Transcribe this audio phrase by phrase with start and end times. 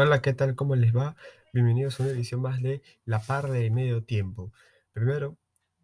[0.00, 0.54] Hola, ¿qué tal?
[0.54, 1.16] ¿Cómo les va?
[1.52, 4.52] Bienvenidos a una edición más de La Par de Medio Tiempo.
[4.92, 5.36] Primero,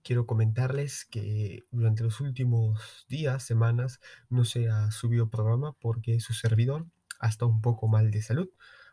[0.04, 3.98] quiero comentarles que durante los últimos días, semanas,
[4.29, 6.87] no se ha subido programa porque su servidor
[7.19, 8.48] ha estado un poco mal de salud.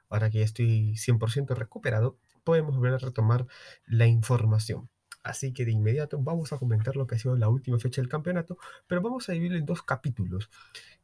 [0.09, 3.45] Ahora que ya estoy 100% recuperado, podemos volver a retomar
[3.85, 4.89] la información.
[5.23, 8.09] Así que de inmediato vamos a comentar lo que ha sido la última fecha del
[8.09, 8.57] campeonato,
[8.87, 10.49] pero vamos a dividirlo en dos capítulos.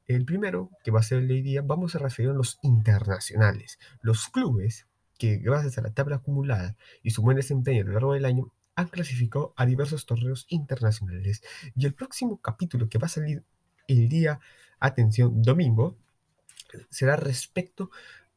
[0.08, 2.60] El primero, que va a ser el de hoy día, vamos a referir a los
[2.62, 7.94] internacionales, los clubes que gracias a la tabla acumulada y su buen desempeño a lo
[7.94, 11.42] largo del año han clasificado a diversos torneos internacionales.
[11.76, 13.44] Y el próximo capítulo que va a salir
[13.88, 14.40] el día,
[14.80, 15.98] atención, domingo,
[16.90, 17.90] será respecto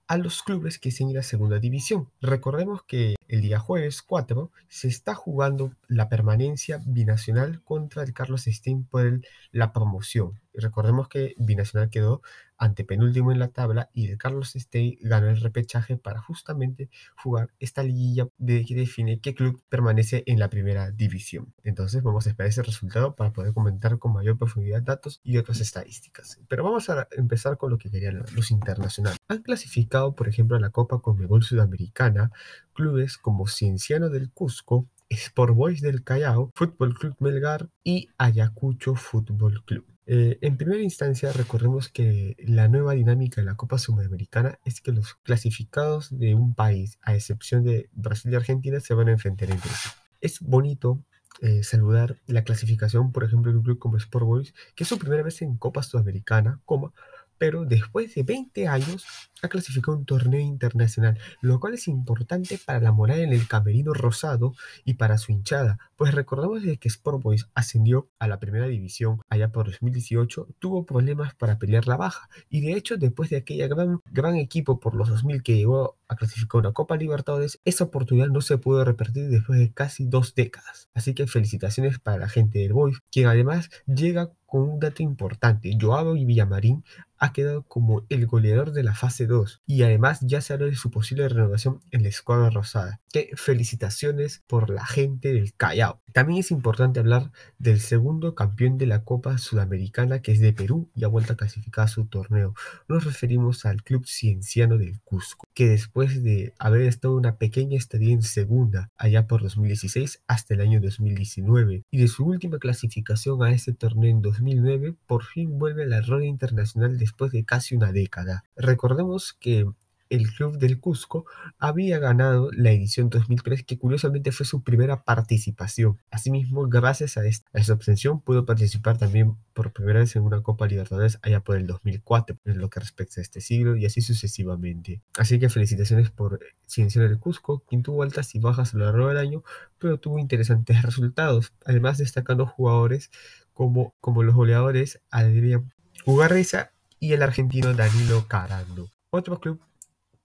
[0.06, 2.10] a los clubes que siguen la segunda división.
[2.20, 8.46] Recordemos que el día jueves 4 se está jugando la permanencia binacional contra el Carlos
[8.46, 9.20] Stein por
[9.52, 10.40] la promoción.
[10.54, 12.22] Recordemos que Binacional quedó
[12.60, 17.82] antepenúltimo en la tabla y el Carlos Stein ganó el repechaje para justamente jugar esta
[17.82, 21.54] liguilla de que define qué club permanece en la primera división.
[21.64, 25.60] Entonces vamos a esperar ese resultado para poder comentar con mayor profundidad datos y otras
[25.60, 26.38] estadísticas.
[26.48, 29.18] Pero vamos a empezar con lo que querían los internacionales.
[29.28, 32.30] Han clasificado, por ejemplo, a la Copa Conmebol Sudamericana
[32.74, 39.64] clubes como Cienciano del Cusco, Sport Boys del Callao, Fútbol Club Melgar y Ayacucho Fútbol
[39.64, 39.84] Club.
[40.12, 44.90] Eh, en primera instancia, recordemos que la nueva dinámica de la Copa Sudamericana es que
[44.90, 49.52] los clasificados de un país, a excepción de Brasil y Argentina, se van a enfrentar
[49.52, 49.88] entre sí.
[50.20, 51.00] Es bonito
[51.42, 54.98] eh, saludar la clasificación, por ejemplo, de un club como Sport Boys, que es su
[54.98, 56.92] primera vez en Copa Sudamericana, coma,
[57.40, 59.06] pero después de 20 años
[59.42, 63.94] ha clasificado un torneo internacional, lo cual es importante para la moral en el camerino
[63.94, 64.52] rosado
[64.84, 69.50] y para su hinchada, pues recordamos que Sport Boys ascendió a la primera división allá
[69.52, 74.00] por 2018, tuvo problemas para pelear la baja, y de hecho después de aquella gran,
[74.12, 78.42] gran equipo por los 2000 que llegó a clasificar una Copa Libertadores, esa oportunidad no
[78.42, 80.90] se pudo repetir después de casi dos décadas.
[80.92, 85.78] Así que felicitaciones para la gente del Boys, quien además llega con un dato importante,
[85.80, 86.84] Joao y Villamarín
[87.20, 90.74] ha quedado como el goleador de la fase 2 y además ya se habla de
[90.74, 93.00] su posible renovación en la escuadra rosada.
[93.12, 96.00] Que felicitaciones por la gente del Callao.
[96.12, 100.88] También es importante hablar del segundo campeón de la Copa Sudamericana que es de Perú
[100.94, 102.54] y ha vuelto a clasificar su torneo.
[102.88, 108.12] Nos referimos al Club Cienciano del Cusco, que después de haber estado una pequeña estadía
[108.12, 113.52] en segunda allá por 2016 hasta el año 2019 y de su última clasificación a
[113.52, 117.92] este torneo en 2009 por fin vuelve a la rueda internacional después de casi una
[117.92, 118.44] década.
[118.56, 119.66] Recordemos que
[120.10, 121.24] el Club del Cusco
[121.58, 125.98] había ganado la edición 2003, que curiosamente fue su primera participación.
[126.10, 131.18] Asimismo, gracias a esta, obtención, pudo participar también por primera vez en una Copa Libertadores
[131.22, 135.00] allá por el 2004, en lo que respecta a este siglo, y así sucesivamente.
[135.16, 139.08] Así que felicitaciones por Ciencia del Cusco, quien tuvo altas y bajas a lo largo
[139.08, 139.44] del año,
[139.78, 143.10] pero tuvo interesantes resultados, además destacando jugadores
[143.54, 145.72] como, como los goleadores Adrián
[146.04, 148.90] Ugarriza y el argentino Danilo Carando.
[149.10, 149.60] Otro club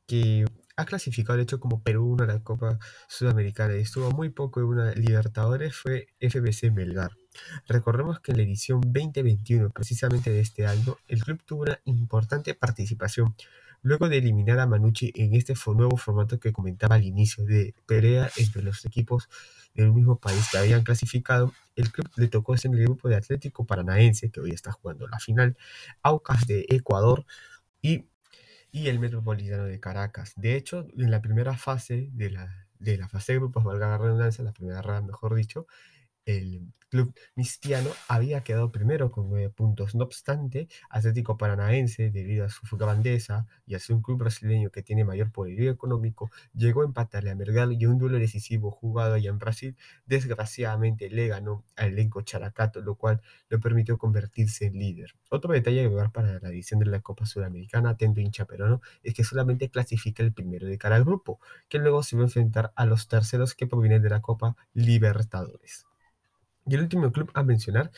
[0.08, 0.46] que
[0.78, 4.60] ha clasificado de hecho como Perú 1 a la Copa Sudamericana y estuvo muy poco
[4.60, 7.12] en una Libertadores fue FBC Melgar.
[7.68, 12.54] Recordemos que en la edición 2021, precisamente de este año, el club tuvo una importante
[12.54, 13.36] participación.
[13.82, 18.30] Luego de eliminar a Manucci en este nuevo formato que comentaba al inicio de pelea
[18.38, 19.30] entre los equipos
[19.76, 23.66] del mismo país que habían clasificado, el club le tocó ser el grupo de Atlético
[23.66, 25.56] Paranaense, que hoy está jugando la final,
[26.02, 27.26] Aucas de Ecuador
[27.82, 28.06] y
[28.76, 30.34] y el Metropolitano de Caracas.
[30.36, 33.98] De hecho, en la primera fase de la, de la fase de grupos, valga la
[33.98, 35.66] redundancia, la primera ronda, mejor dicho,
[36.26, 39.96] el club mistiano había quedado primero con nueve puntos.
[39.96, 44.82] No obstante, Atlético Paranaense, debido a su grandeza y a ser un club brasileño que
[44.82, 49.30] tiene mayor poderío económico, llegó a empatarle a Mergal y un duelo decisivo jugado allá
[49.30, 49.76] en Brasil,
[50.06, 55.16] desgraciadamente le ganó al elenco Characato, lo cual le permitió convertirse en líder.
[55.30, 59.14] Otro detalle que ver para la edición de la Copa Sudamericana, atento hincha peruano, es
[59.14, 62.86] que solamente clasifica el primero de cada grupo, que luego se va a enfrentar a
[62.86, 65.86] los terceros que provienen de la Copa Libertadores.
[66.66, 67.92] Y el último club a mencionar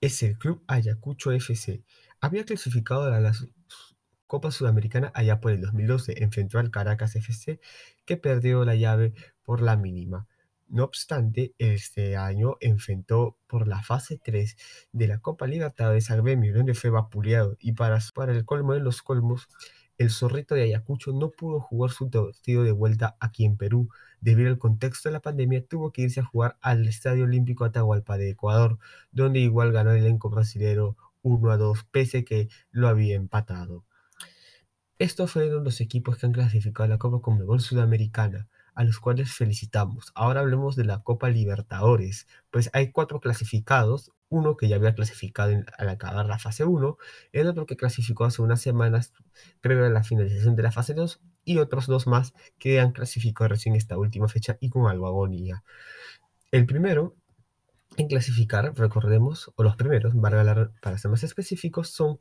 [0.00, 1.82] es el Club Ayacucho FC.
[2.20, 3.32] Había clasificado a la
[4.26, 7.60] Copa Sudamericana allá por el 2012, enfrentó al Caracas FC,
[8.04, 10.26] que perdió la llave por la mínima.
[10.68, 14.56] No obstante, este año enfrentó por la fase 3
[14.92, 17.56] de la Copa Libertadores al Gremio, donde fue vapuleado.
[17.58, 19.48] Y para, para el colmo de los colmos,
[19.98, 23.90] el zorrito de Ayacucho no pudo jugar su partido de vuelta aquí en Perú.
[24.20, 28.18] Debido al contexto de la pandemia, tuvo que irse a jugar al Estadio Olímpico Atahualpa
[28.18, 28.78] de Ecuador,
[29.12, 33.84] donde igual ganó el elenco brasilero 1 a 2, pese que lo había empatado.
[34.98, 39.32] Estos fueron los equipos que han clasificado a la Copa Conmebol Sudamericana, a los cuales
[39.32, 40.12] felicitamos.
[40.14, 45.52] Ahora hablemos de la Copa Libertadores, pues hay cuatro clasificados, uno que ya había clasificado
[45.78, 46.98] al acabar la fase 1,
[47.32, 49.14] el otro que clasificó hace unas semanas
[49.62, 53.48] previo a la finalización de la fase 2 y otros dos más que han clasificado
[53.48, 55.62] recién esta última fecha y con algo agonía.
[56.50, 57.14] El primero
[57.96, 60.14] en clasificar, recordemos, o los primeros,
[60.80, 62.18] para ser más específicos, son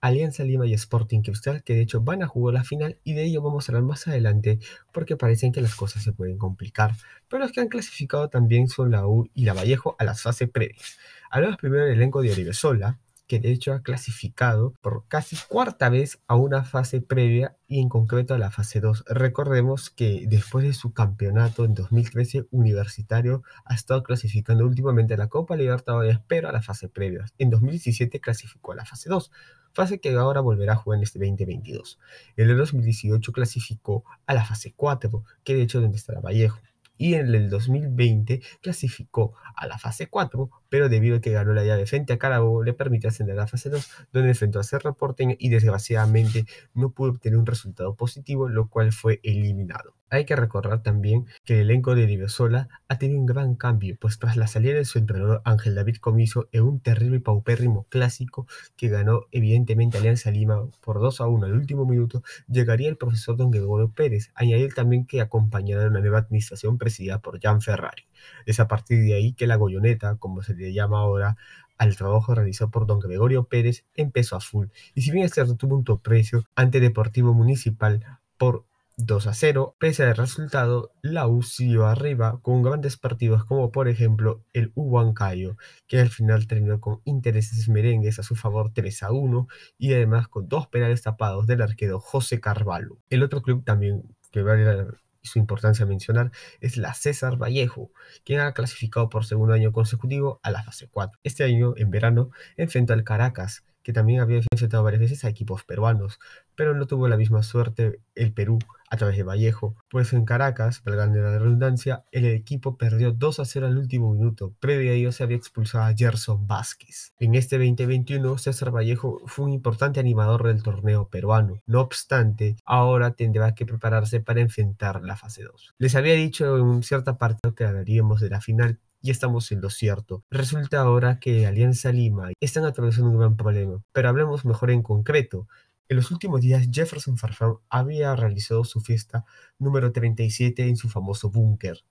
[0.00, 3.24] Alianza Lima y Sporting Cristal, que de hecho van a jugar la final y de
[3.24, 4.58] ello vamos a hablar más adelante
[4.92, 6.92] porque parecen que las cosas se pueden complicar.
[7.28, 10.50] Pero los que han clasificado también son la U y la Vallejo a las fases
[10.50, 10.98] previas.
[11.30, 16.20] Hablamos primero del elenco de Oribesola, que de hecho ha clasificado por casi cuarta vez
[16.26, 19.04] a una fase previa y en concreto a la fase 2.
[19.08, 25.28] Recordemos que después de su campeonato en 2013 universitario ha estado clasificando últimamente a la
[25.28, 27.24] Copa Libertadores pero a la fase previa.
[27.38, 29.30] En 2017 clasificó a la fase 2,
[29.72, 31.98] fase que ahora volverá a jugar en este 2022.
[32.36, 36.60] En el 2018 clasificó a la fase 4, que de hecho es donde estará Vallejo
[36.96, 41.64] y en el 2020 clasificó a la fase 4, pero debido a que ganó la
[41.64, 44.94] llave frente a Carabobo le permitió ascender a la fase 2, donde enfrentó a Cerro
[44.94, 49.94] Porteño y desgraciadamente no pudo obtener un resultado positivo, lo cual fue eliminado.
[50.10, 54.18] Hay que recordar también que el elenco de Divesola ha tenido un gran cambio, pues
[54.18, 58.46] tras la salida de su entrenador Ángel David Comiso en un terrible y paupérrimo clásico
[58.76, 63.36] que ganó evidentemente Alianza Lima por 2 a 1 al último minuto, llegaría el profesor
[63.36, 68.04] Don Gregorio Pérez, añadir también que acompañará una nueva administración presidida por Jan Ferrari.
[68.46, 71.36] Es a partir de ahí que la Goyoneta, como se le llama ahora,
[71.76, 74.68] al trabajo realizado por don Gregorio Pérez empezó a full.
[74.94, 78.04] Y si bien es cierto tuvo un precio ante Deportivo Municipal
[78.38, 78.64] por
[78.96, 79.76] 2 a 0.
[79.78, 85.56] Pese al resultado, la U siguió arriba con grandes partidos como por ejemplo el Huancayo,
[85.86, 89.48] que al final terminó con intereses merengues a su favor 3 a 1
[89.78, 92.98] y además con dos penales tapados del arquero José Carvalho.
[93.10, 94.86] El otro club también que vale
[95.22, 96.30] su importancia mencionar
[96.60, 97.90] es la César Vallejo,
[98.24, 101.18] quien ha clasificado por segundo año consecutivo a la fase 4.
[101.24, 105.64] Este año, en verano, enfrentó al Caracas, que también había enfrentado varias veces a equipos
[105.64, 106.18] peruanos,
[106.54, 108.58] pero no tuvo la misma suerte el Perú
[108.94, 113.44] a través de Vallejo, pues en Caracas, valgando la redundancia, el equipo perdió 2 a
[113.44, 117.12] 0 al último minuto, previo a ello se había expulsado a Gerson Vázquez.
[117.18, 123.14] En este 2021, César Vallejo fue un importante animador del torneo peruano, no obstante, ahora
[123.14, 125.74] tendrá que prepararse para enfrentar la fase 2.
[125.78, 129.68] Les había dicho en cierta parte que hablaríamos de la final y estamos en lo
[129.68, 130.24] cierto.
[130.30, 135.46] Resulta ahora que Alianza Lima están atravesando un gran problema, pero hablemos mejor en concreto.
[135.86, 139.26] En los últimos días, Jefferson Farfán había realizado su fiesta
[139.58, 141.84] número 37 en su famoso búnker.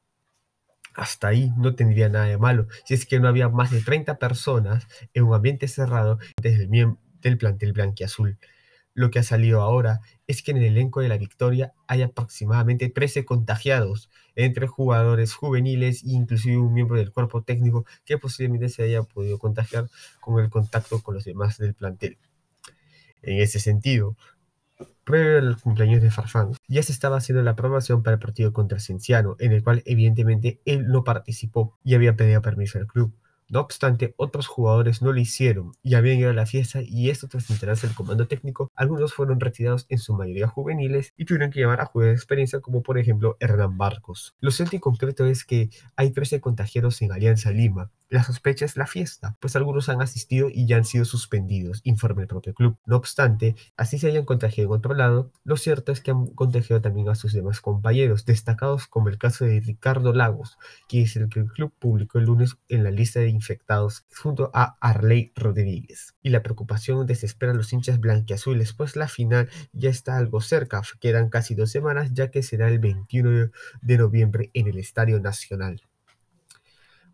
[0.95, 4.17] Hasta ahí no tendría nada de malo, si es que no había más de 30
[4.17, 8.39] personas en un ambiente cerrado desde el del plantel blanquiazul.
[8.95, 12.89] Lo que ha salido ahora es que en el elenco de la Victoria hay aproximadamente
[12.89, 18.83] 13 contagiados, entre jugadores juveniles e inclusive un miembro del cuerpo técnico que posiblemente se
[18.83, 19.89] haya podido contagiar
[20.19, 22.17] con el contacto con los demás del plantel.
[23.23, 24.15] En ese sentido,
[25.03, 28.79] previo al cumpleaños de Farfán, ya se estaba haciendo la aprobación para el partido contra
[28.79, 33.13] Cienciano, en el cual evidentemente él no participó y había pedido permiso al club.
[33.49, 37.27] No obstante, otros jugadores no lo hicieron y habían ido a la fiesta y esto
[37.27, 41.59] tras enterarse del comando técnico, algunos fueron retirados en su mayoría juveniles y tuvieron que
[41.59, 44.33] llevar a jugadores de experiencia como por ejemplo Hernán Barcos.
[44.39, 48.77] Lo cierto y concreto es que hay 13 contagiados en Alianza Lima, la sospecha es
[48.77, 52.77] la fiesta, pues algunos han asistido y ya han sido suspendidos, informa el propio club.
[52.85, 56.79] No obstante, así se hayan contagiado en otro lado, lo cierto es que han contagiado
[56.79, 61.27] también a sus demás compañeros, destacados como el caso de Ricardo Lagos, que es el
[61.27, 66.13] que el club publicó el lunes en la lista de infectados junto a Arley Rodríguez.
[66.21, 70.83] Y la preocupación desespera a los hinchas blanquiazules, pues la final ya está algo cerca,
[70.99, 73.49] quedan casi dos semanas ya que será el 21
[73.81, 75.81] de noviembre en el Estadio Nacional.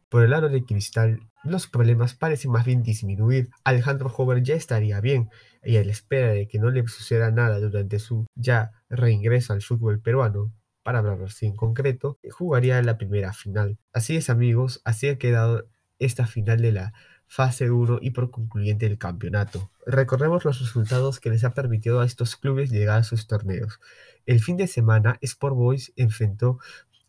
[0.09, 3.49] Por el lado de Cristal, los problemas parecen más bien disminuir.
[3.63, 5.29] Alejandro Jover ya estaría bien
[5.63, 9.61] y a la espera de que no le suceda nada durante su ya reingreso al
[9.61, 10.51] fútbol peruano,
[10.83, 13.77] para hablar así en concreto, jugaría la primera final.
[13.93, 16.93] Así es amigos, así ha quedado esta final de la
[17.27, 19.69] fase 1 y por concluyente del campeonato.
[19.85, 23.79] Recordemos los resultados que les ha permitido a estos clubes llegar a sus torneos.
[24.25, 26.57] El fin de semana, Sport Boys enfrentó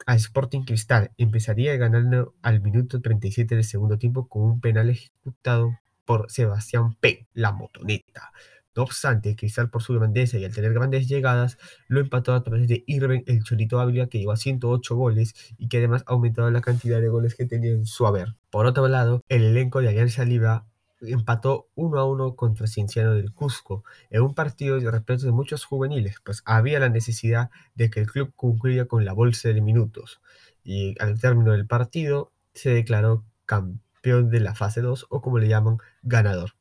[0.06, 1.12] a Sporting Cristal.
[1.18, 7.26] Empezaría ganando al minuto 37 del segundo tiempo con un penal ejecutado por Sebastián P.,
[7.34, 8.32] la motoneta.
[8.76, 12.68] No obstante, Cristal por su grandeza y al tener grandes llegadas, lo empató a través
[12.68, 16.50] de Irving el Cholito Ávila, que llegó a 108 goles y que además ha aumentado
[16.50, 18.36] la cantidad de goles que tenía en su haber.
[18.48, 20.69] Por otro lado, el elenco de Alianza Lima
[21.02, 25.64] empató 1 a 1 contra Cienciano del Cusco, en un partido de respeto de muchos
[25.64, 30.20] juveniles, pues había la necesidad de que el club concluya con la bolsa de minutos.
[30.62, 35.48] Y al término del partido se declaró campeón de la fase 2 o como le
[35.48, 36.52] llaman, ganador.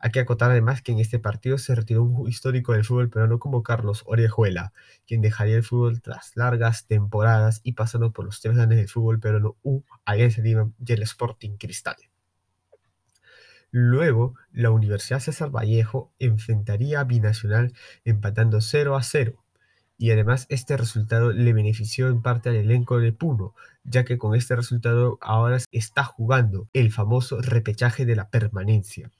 [0.00, 3.40] Hay que acotar además que en este partido se retiró un histórico del fútbol peruano
[3.40, 4.72] como Carlos Orejuela,
[5.06, 9.18] quien dejaría el fútbol tras largas temporadas y pasando por los tres grandes del fútbol
[9.18, 11.96] peruano U, Alianza Lima y el Sporting Cristal.
[13.70, 19.34] Luego, la Universidad César Vallejo enfrentaría a Binacional empatando 0 a 0.
[19.98, 24.34] Y además este resultado le benefició en parte al elenco de Puno, ya que con
[24.34, 29.10] este resultado ahora está jugando el famoso repechaje de la permanencia.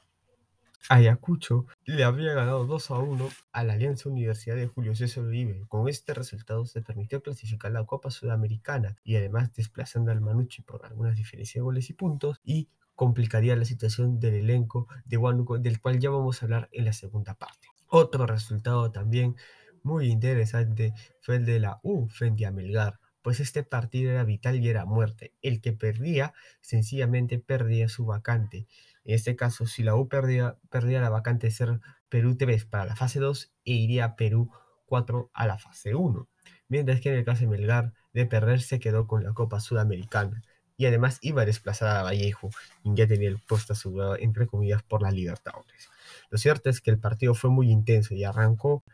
[0.88, 5.66] Ayacucho le habría ganado 2 a 1 a la Alianza Universidad de Julio César Uribe.
[5.68, 10.86] Con este resultado se permitió clasificar la Copa Sudamericana y además desplazando al Manucci por
[10.86, 15.80] algunas diferencias de goles y puntos y complicaría la situación del elenco de Huánuco, del
[15.80, 17.68] cual ya vamos a hablar en la segunda parte.
[17.86, 19.36] Otro resultado también
[19.84, 24.56] muy interesante fue el de la U frente a Melgar, pues este partido era vital
[24.58, 25.32] y era muerte.
[25.42, 28.66] El que perdía, sencillamente perdía su vacante.
[29.04, 31.78] En este caso, si la U perdía, perdía la vacante de ser
[32.08, 34.50] Perú 3 para la fase 2 e iría Perú
[34.86, 36.28] 4 a la fase 1.
[36.66, 40.42] Mientras que en el caso de Melgar, de perder se quedó con la Copa Sudamericana
[40.78, 42.50] y además iba a desplazar a Vallejo,
[42.82, 45.90] quien ya tenía el puesto asegurado, entre comillas, por la Libertadores.
[46.30, 48.84] Lo cierto es que el partido fue muy intenso y arrancó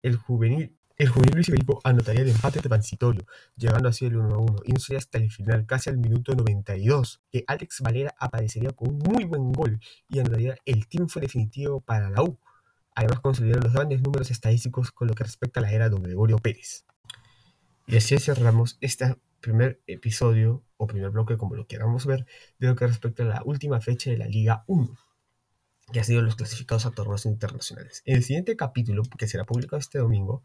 [0.00, 0.76] el juvenil.
[0.96, 4.72] El juvenil Luis Iberico anotaría el empate transitorio, llegando así el 1 a 1, y
[4.72, 8.98] no sería hasta el final, casi al minuto 92, que Alex Valera aparecería con un
[8.98, 12.38] muy buen gol y anotaría el triunfo definitivo para la U.
[12.94, 16.38] Además, consolidaron los grandes números estadísticos con lo que respecta a la era de Gregorio
[16.38, 16.84] Pérez.
[17.86, 22.24] Y así cerramos este primer episodio o primer bloque, como lo queramos ver,
[22.58, 24.96] de lo que respecta a la última fecha de la Liga 1,
[25.92, 28.02] que ha sido los clasificados a torneos internacionales.
[28.06, 30.44] En el siguiente capítulo, que será publicado este domingo,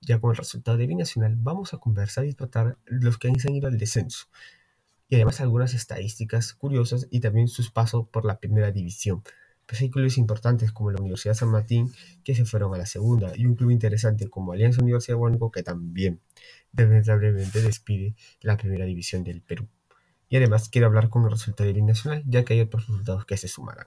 [0.00, 3.68] ya con el resultado de Binacional, vamos a conversar y tratar los que han ido
[3.68, 4.26] al descenso.
[5.08, 9.22] Y además algunas estadísticas curiosas y también sus pasos por la primera división.
[9.70, 11.92] Pues clubes importantes como la Universidad San Martín
[12.24, 15.52] que se fueron a la segunda y un club interesante como Alianza Universidad de Huánuco
[15.52, 16.20] que también
[16.72, 19.68] lamentablemente despide la primera división del Perú.
[20.28, 23.36] Y además quiero hablar con el resultado del nacional, ya que hay otros resultados que
[23.36, 23.86] se sumarán.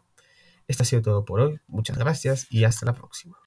[0.69, 3.37] Esto ha sido todo por hoy, muchas gracias y hasta la próxima.